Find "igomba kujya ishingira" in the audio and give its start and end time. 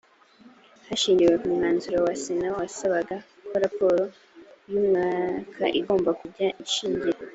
5.79-7.19